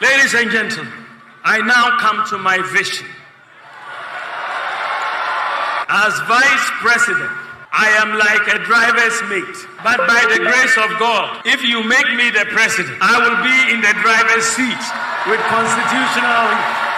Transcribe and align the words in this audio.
Ladies 0.00 0.32
and 0.32 0.50
gentlemen, 0.50 0.92
I 1.44 1.60
now 1.60 2.00
come 2.00 2.24
to 2.32 2.38
my 2.38 2.56
vision. 2.72 3.04
As 5.92 6.16
Vice 6.24 6.66
President, 6.80 7.28
I 7.68 7.84
am 8.00 8.16
like 8.16 8.48
a 8.48 8.64
driver's 8.64 9.20
mate. 9.28 9.60
But 9.84 10.00
by 10.08 10.24
the 10.32 10.40
grace 10.40 10.76
of 10.80 10.88
God, 10.96 11.44
if 11.44 11.60
you 11.60 11.84
make 11.84 12.08
me 12.16 12.32
the 12.32 12.48
president, 12.48 12.96
I 12.96 13.20
will 13.20 13.44
be 13.44 13.76
in 13.76 13.84
the 13.84 13.92
driver's 14.00 14.48
seat 14.56 14.84
with 15.28 15.40
constitutional 15.52 16.89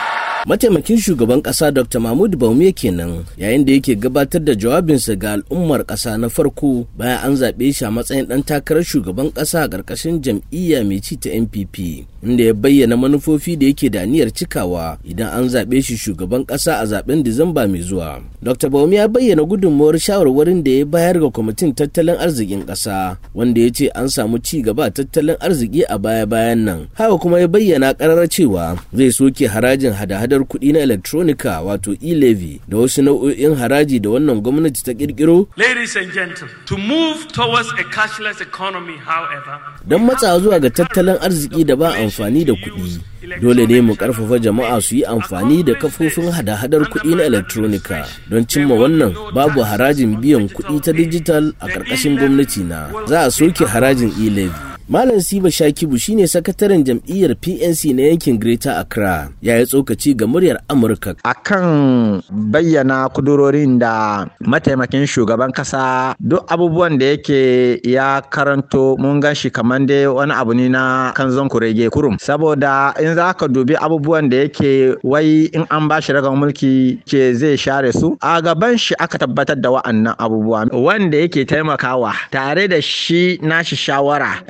mataimakin 0.46 0.98
shugaban 0.98 1.42
kasa 1.42 1.70
dr 1.70 2.00
mahmud 2.00 2.36
baume 2.36 2.72
kenan 2.72 3.24
yayin 3.38 3.64
da 3.64 3.72
yake 3.72 3.94
gabatar 3.94 4.42
da 4.44 4.54
jawabinsa 4.54 5.14
ga 5.16 5.32
al'ummar 5.32 5.84
kasa 5.86 6.18
na 6.18 6.28
farko 6.28 6.86
bayan 6.98 7.18
an 7.24 7.34
zaɓe 7.36 7.72
shi 7.72 7.84
a 7.84 7.90
matsayin 7.90 8.26
ɗan 8.26 8.42
takarar 8.42 8.84
shugaban 8.84 9.30
kasa 9.30 9.62
a 9.62 9.68
ƙarƙashin 9.68 10.20
jam'iyya 10.22 10.84
mai 10.84 11.00
ci 11.00 11.16
ta 11.16 11.30
npp 11.30 12.04
inda 12.22 12.44
ya 12.44 12.54
bayyana 12.54 12.96
manufofi 12.96 13.56
da 13.56 13.66
yake 13.66 13.90
da 13.90 14.06
niyyar 14.06 14.32
cikawa 14.32 14.98
idan 15.04 15.28
an 15.28 15.48
zaɓe 15.48 15.82
shi 15.82 15.96
shugaban 15.96 16.44
kasa 16.44 16.78
a 16.78 16.84
zaɓen 16.86 17.22
disamba 17.22 17.66
mai 17.66 17.80
zuwa. 17.82 18.20
Dr 18.42 18.70
baume 18.70 18.96
ya 18.96 19.08
bayyana 19.08 19.42
gudunmawar 19.44 19.98
shawarwarin 19.98 20.62
da 20.64 20.70
ya 20.70 20.84
bayar 20.86 21.18
ga 21.20 21.30
kwamitin 21.30 21.74
tattalin 21.74 22.16
arzikin 22.18 22.62
ƙasa 22.66 23.16
wanda 23.34 23.60
ya 23.60 23.70
ce 23.72 23.88
an 23.94 24.08
samu 24.08 24.38
ci 24.38 24.62
gaba 24.62 24.90
tattalin 24.90 25.36
arziki 25.40 25.82
a 25.88 25.98
baya-bayan 25.98 26.64
nan. 26.64 26.86
Haka 26.94 27.18
kuma 27.18 27.40
ya 27.40 27.48
bayyana 27.48 27.92
ƙararra 27.94 28.28
cewa 28.28 28.76
zai 28.94 29.10
soke 29.12 29.46
harajin 29.46 29.92
hada-hada 29.92 30.31
hadar 30.32 30.44
kuɗi 30.46 30.72
na 30.72 30.78
electronica 30.80 31.60
wato 31.60 31.92
e-levy 32.00 32.60
da 32.68 32.76
wasu 32.78 33.02
nau'o'in 33.02 33.54
haraji 33.54 34.00
da 34.00 34.10
wannan 34.10 34.40
gwamnati 34.40 34.82
ta 34.84 34.92
kirkiro. 34.94 35.48
Ladies 35.56 35.96
and 35.96 36.12
gentlemen, 36.12 36.54
to 36.66 36.76
move 36.78 37.28
towards 37.32 37.68
a 37.78 37.84
cashless 37.84 38.40
economy, 38.40 38.96
however, 38.96 39.58
don 39.86 40.02
matsa 40.06 40.38
zuwa 40.40 40.58
ga 40.60 40.70
tattalin 40.70 41.18
arziki 41.20 41.64
da 41.64 41.76
ba 41.76 41.94
amfani 41.96 42.44
da 42.44 42.52
kuɗi 42.52 43.00
dole 43.40 43.66
ne 43.66 43.80
mu 43.80 43.94
ƙarfafa 43.94 44.38
jama'a 44.42 44.80
su 44.80 44.96
yi 44.96 45.04
amfani 45.04 45.62
da 45.64 45.74
kafofin 45.74 46.30
hada-hadar 46.32 46.82
kuɗi 46.88 47.16
na 47.16 47.22
electronica. 47.24 48.06
Don 48.30 48.44
cimma 48.46 48.74
wannan 48.74 49.12
babu 49.34 49.60
harajin 49.60 50.16
biyan 50.20 50.48
kuɗi 50.48 50.80
ta 50.82 50.92
digital 50.92 51.52
a 51.60 51.66
ƙarƙashin 51.68 52.16
gwamnati 52.18 52.64
na. 52.64 52.88
Za 53.06 53.26
a 53.26 53.30
soke 53.30 53.64
harajin 53.66 54.10
e-levy. 54.18 54.71
Malam 54.88 55.20
Siba 55.20 55.48
Shakibu 55.50 55.96
shine 55.98 56.26
sakataren 56.26 56.84
jam'iyyar 56.84 57.34
PNC 57.40 57.94
na 57.94 58.02
yankin 58.02 58.36
Greater 58.38 58.76
Accra 58.76 59.28
ya 59.42 59.56
yi 59.58 59.66
tsokaci 59.66 60.14
ga 60.14 60.26
muryar 60.26 60.60
Amurka. 60.68 61.14
Akan 61.24 62.20
bayyana 62.30 63.08
kudurorin 63.08 63.78
da 63.78 64.26
mataimakin 64.40 65.06
shugaban 65.06 65.52
kasa 65.52 66.14
duk 66.20 66.44
abubuwan 66.50 66.98
da 66.98 67.06
yake 67.06 67.80
ya 67.88 68.20
karanto 68.20 68.96
mun 68.98 69.20
gan 69.20 69.34
shi 69.34 69.50
kamar 69.50 69.80
dai 69.86 70.04
wani 70.06 70.32
abu 70.32 70.52
ne 70.54 70.68
na 70.68 71.12
kanzon 71.16 71.48
kurege 71.48 71.88
kurum. 71.88 72.18
Saboda 72.20 72.92
in 73.00 73.14
za 73.14 73.32
ka 73.32 73.48
dubi 73.48 73.76
abubuwan 73.78 74.28
da 74.28 74.36
yake 74.44 74.98
wai 75.02 75.48
in 75.56 75.64
an 75.70 75.88
ba 75.88 76.02
shi 76.02 76.12
ragan 76.12 76.36
mulki 76.36 77.00
ke 77.08 77.32
zai 77.32 77.56
share 77.56 77.92
su 77.92 78.18
a 78.20 78.42
gaban 78.42 78.76
shi 78.76 78.94
aka 78.98 79.16
tabbatar 79.18 79.56
da 79.56 79.70
wa'annan 79.70 80.14
abubuwa 80.18 80.66
wanda 80.74 81.16
yake 81.16 81.44
taimakawa 81.48 82.12
tare 82.30 82.68
da 82.68 82.82
shi 82.82 83.38
nashi 83.42 83.76
shawara 83.76 84.42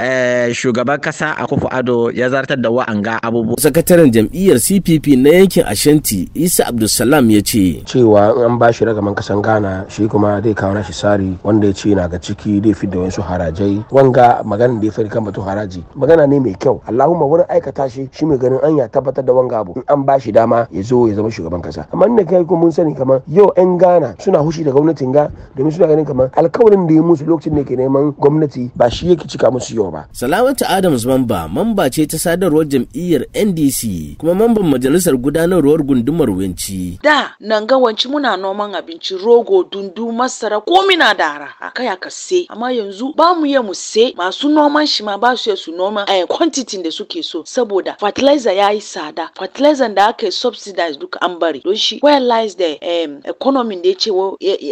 shugaban 0.53 0.99
kasa 1.01 1.35
a 1.37 1.47
kufu 1.47 1.69
ado 1.71 2.11
ya 2.11 2.29
zartar 2.31 2.57
da 2.61 2.71
wa'anga 2.71 3.23
abubuwa. 3.23 3.57
sakataren 3.61 4.11
jam'iyyar 4.11 4.59
cpp 4.61 5.07
na 5.17 5.31
yankin 5.31 5.65
ashanti 5.67 6.29
isa 6.35 6.67
abdulsalam 6.67 7.31
ya 7.31 7.43
ce 7.43 7.83
cewa 7.85 8.35
an 8.47 8.59
ba 8.59 8.73
shi 8.73 8.85
ragaman 8.85 9.15
kasan 9.15 9.43
ghana 9.43 9.85
shi 9.89 10.07
kuma 10.09 10.41
zai 10.43 10.55
kawo 10.55 10.75
nashi 10.75 10.93
sari 10.93 11.37
wanda 11.45 11.67
ya 11.67 11.73
ce 11.75 11.95
na 11.95 12.09
ga 12.09 12.19
ciki 12.19 12.61
zai 12.63 12.75
fi 12.75 12.87
da 12.87 12.99
wasu 12.99 13.23
harajai. 13.23 13.85
Wanga 13.91 14.43
maganin 14.45 14.81
da 14.81 14.87
ya 14.87 14.93
fari 14.93 15.09
kan 15.09 15.25
batun 15.25 15.45
haraji 15.45 15.83
magana 15.97 16.27
ne 16.27 16.41
mai 16.41 16.55
kyau. 16.55 16.81
Allahumma 16.87 17.25
wurin 17.27 17.47
aikata 17.49 17.89
shi 17.91 18.09
shi 18.13 18.25
mai 18.27 18.39
ganin 18.39 18.61
an 18.63 18.77
ya 18.77 18.89
tabbatar 18.89 19.25
da 19.25 19.33
wanga 19.33 19.59
abu. 19.61 19.73
In 19.77 19.83
an 19.89 20.03
ba 20.05 20.19
shi 20.21 20.33
dama 20.33 20.67
ya 20.71 20.83
zo 20.83 21.09
ya 21.09 21.15
zama 21.15 21.31
shugaban 21.31 21.63
kasa. 21.63 21.87
Amma 21.93 22.07
inda 22.07 22.25
kai 22.25 22.45
kuma 22.45 22.63
mun 22.63 22.73
sani 22.73 22.95
kamar 22.95 23.23
yau 23.29 23.53
yan 23.57 23.79
ghana 23.79 24.15
suna 24.19 24.39
hushi 24.39 24.65
da 24.65 24.71
gwamnatin 24.73 25.13
ga 25.13 25.29
domin 25.57 25.73
suna 25.73 25.87
ganin 25.87 26.05
kamar 26.05 26.31
alkawarin 26.37 26.87
da 26.87 26.95
ya 26.95 27.03
musu 27.03 27.25
lokacin 27.25 27.55
da 27.57 27.65
ke 27.65 27.77
neman 27.77 28.13
gwamnati 28.19 28.71
ba 28.77 28.91
shi 28.91 29.11
yake 29.11 29.27
cika 29.29 29.51
musu 29.51 29.75
yau 29.77 29.91
ba. 29.91 30.07
Salamatu 30.13 30.65
Adams 30.69 31.07
Mamba 31.07 31.49
mamba 31.49 31.89
ce 31.91 32.07
ta 32.07 32.19
sadarwar 32.19 32.67
jam'iyyar 32.69 33.25
NDC 33.35 34.17
kuma 34.19 34.35
mamban 34.35 34.65
majalisar 34.69 35.17
gudanarwar 35.17 35.83
gundumar 35.83 36.31
Wenci. 36.31 36.99
Da 37.03 37.35
nan 37.41 37.67
ga 37.67 37.77
wanci 37.79 38.09
muna 38.09 38.37
noman 38.37 38.75
abinci 38.75 39.17
rogo, 39.17 39.65
dundu, 39.65 40.13
masara 40.13 40.61
ko 40.61 40.83
mina 40.87 41.15
dara 41.15 41.49
a 41.61 41.71
kai 41.71 41.89
aka 41.89 42.11
se 42.11 42.45
amma 42.51 42.73
yanzu 42.73 43.15
ba 43.17 43.35
mu 43.35 43.47
iya 43.47 43.63
mu 43.63 43.75
se 43.75 44.13
masu 44.17 44.49
noman 44.49 44.87
shi 44.87 45.03
ma 45.03 45.17
ba 45.17 45.35
su 45.37 45.49
iya 45.51 45.57
su 45.57 45.73
noma 45.73 46.05
a 46.07 46.27
quantity 46.27 46.83
da 46.83 46.91
suke 46.91 47.23
so 47.25 47.43
saboda 47.45 47.97
fertilizer 47.99 48.53
ya 48.53 48.71
yi 48.71 48.81
tsada 48.81 49.31
fertilizer 49.39 49.89
da 49.95 50.09
aka 50.09 50.31
subsidize 50.31 50.99
duka 50.99 51.19
an 51.23 51.39
bari 51.39 51.61
don 51.65 51.75
shi 51.77 51.99
where 52.03 52.21
lies 52.21 52.55
the 52.57 52.77
um, 52.85 53.21
economy 53.25 53.77
da 53.81 53.89
ya 53.89 53.95
ce 53.97 54.11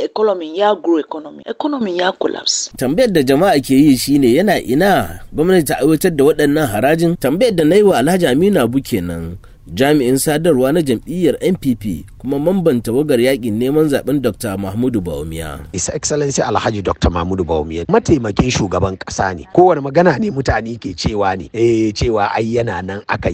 economy 0.04 0.58
ya 0.58 0.74
grow 0.74 0.98
economy 0.98 1.42
economy 1.46 1.96
ya 1.98 2.12
collapse. 2.12 2.70
Tambayar 2.76 3.10
da 3.12 3.22
jama'a 3.22 3.60
ke 3.60 3.70
yi 3.74 3.96
shine 3.96 4.34
yana 4.34 4.60
ina 4.60 5.20
gwamnati 5.32 5.64
ta 5.64 5.78
aiwatar 5.78 6.10
da 6.16 6.24
waɗannan 6.24 6.66
harajin. 6.66 7.16
Tambayar 7.16 7.54
da 7.54 7.64
na 7.64 7.76
yi 7.76 7.82
wa 7.82 7.98
alhaji 7.98 8.26
aminu 8.26 8.60
abu 8.60 8.80
kenan. 8.82 9.36
Jami'in 9.74 10.18
sadarwa 10.18 10.72
na 10.72 10.82
jam'iyyar 10.82 11.36
npp 11.52 12.04
kuma 12.18 12.38
mamban 12.38 12.82
tawagar 12.82 13.20
yaƙin 13.20 13.56
neman 13.58 13.88
zaɓen 13.88 14.20
dr 14.20 14.56
mahmudu 14.58 15.00
bawumiya 15.00 15.60
His 15.72 15.88
Excellency 15.88 16.42
Alhaji 16.42 16.82
Dr. 16.82 17.10
Mahmudu 17.10 17.44
Bawumia 17.44 17.84
mataimakin 17.88 18.50
shugaban 18.50 18.96
kasa 18.98 19.34
ne. 19.34 19.46
Kowane 19.54 19.80
magana 19.80 20.18
ne 20.18 20.30
mutane 20.30 20.76
ke 20.80 20.94
cewa 20.96 21.36
ne 21.38 21.50
eh 21.52 21.92
cewa 21.92 22.30
ai 22.34 22.56
yana 22.56 22.82
nan 22.82 23.02
aka 23.08 23.30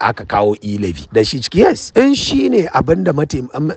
aka 0.00 0.24
kawo 0.24 0.54
e-levy. 0.62 1.06
Da 1.12 1.22
shi 1.24 1.40
yes 1.54 1.92
in 1.96 2.14
shi 2.14 2.48
ne 2.48 2.66
abin 2.68 3.04
da 3.04 3.12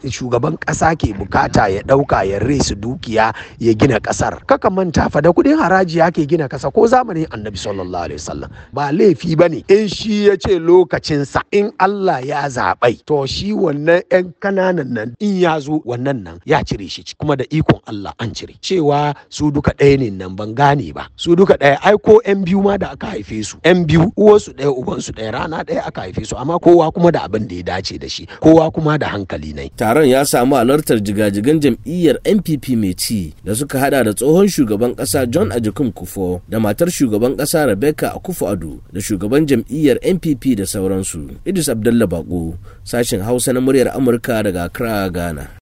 shugaban 0.10 0.58
kasa 0.60 0.96
ke 0.96 1.14
buƙata 1.14 1.70
ya 1.74 1.82
ɗauka 1.82 2.24
ya 2.28 2.40
resu 2.40 2.76
dukiya 2.76 3.34
ya 3.60 3.74
gina 3.74 4.00
ƙasar 4.00 4.46
kaka 4.46 4.70
manta 4.70 5.10
fa 5.10 5.22
da 5.22 5.30
kuɗin 5.32 5.58
haraji 5.58 6.00
yake 6.00 6.28
gina 6.28 6.48
kasa 6.48 6.70
ko 6.72 6.86
zamanin 6.88 7.26
annabi 7.32 7.58
sallallahu 7.58 8.04
alaihi 8.14 8.20
wasallam. 8.22 8.50
Ba 8.74 8.92
laifi 8.92 9.36
ba 9.38 9.50
ne 9.50 9.64
in 9.70 9.88
shi 9.88 10.28
ya 10.28 10.36
ce 10.38 10.60
lokacinsa 10.60 11.42
in 11.52 11.72
Allah 11.80 12.03
ya 12.26 12.50
zabai 12.50 13.00
to 13.06 13.26
shi 13.28 13.54
wannan 13.54 14.02
yan 14.12 14.34
ƙananan 14.42 14.90
nan 14.92 15.16
in 15.20 15.40
ya 15.40 15.60
zo 15.60 15.80
wannan 15.86 16.24
nan 16.24 16.40
ya 16.46 16.64
cire 16.64 16.88
shi 16.90 17.04
kuma 17.18 17.36
da 17.38 17.46
ikon 17.50 17.80
Allah 17.88 18.14
an 18.20 18.34
cire. 18.34 18.56
Cewa 18.62 19.16
su 19.30 19.52
duka 19.52 19.72
ɗaya 19.78 20.00
ne 20.00 20.10
nan 20.10 20.36
ban 20.36 20.54
gane 20.56 20.92
ba. 20.94 21.08
Su 21.16 21.36
duka 21.36 21.56
ɗaya 21.58 21.80
ai 21.84 21.96
ko 21.98 22.20
yan 22.26 22.44
biyu 22.44 22.62
ma 22.62 22.78
da 22.78 22.92
aka 22.92 23.08
haife 23.16 23.44
su. 23.44 23.58
Yan 23.66 23.86
biyu 23.86 24.12
uwarsu 24.18 24.52
ɗaya 24.54 24.72
ubansu 24.72 25.12
ɗaya 25.14 25.32
rana 25.32 25.64
ɗaya 25.64 25.88
aka 25.88 26.02
haife 26.02 26.26
su 26.26 26.36
amma 26.36 26.60
kowa 26.60 26.92
kuma 26.92 27.12
da 27.12 27.24
abin 27.24 27.48
da 27.48 27.56
ya 27.56 27.64
dace 27.64 27.98
da 28.00 28.08
shi. 28.10 28.26
Kowa 28.40 28.72
kuma 28.72 28.98
da 28.98 29.08
hankali 29.08 29.54
ne 29.54 29.70
taron 29.76 30.08
ya 30.10 30.26
samu 30.26 30.56
halartar 30.56 31.00
jigajigan 31.04 31.60
jam'iyyar 31.60 32.20
npp 32.26 32.76
mai 32.78 32.94
ci 32.94 33.34
da 33.46 33.56
suka 33.56 33.80
hada 33.80 34.04
da 34.04 34.14
tsohon 34.14 34.48
shugaban 34.48 34.96
kasa 34.96 35.26
john 35.26 35.52
ajikun 35.52 35.92
kufo 35.92 36.42
da 36.50 36.60
matar 36.60 36.90
shugaban 36.90 37.36
kasa 37.38 37.66
rebecca 37.66 38.14
akufo 38.16 38.48
ado 38.50 38.80
da 38.94 39.02
shugaban 39.02 39.46
jam'iyyar 39.46 39.98
npp 40.04 40.56
da 40.58 40.66
sauransu. 40.66 41.30
Idris 41.46 41.70
abdallah 41.84 42.08
bako 42.08 42.56
sashen 42.88 43.20
hausa 43.22 43.52
na 43.54 43.60
muryar 43.60 43.92
amurka 43.92 44.40
daga 44.44 44.64
accra 44.64 45.10
ghana. 45.12 45.48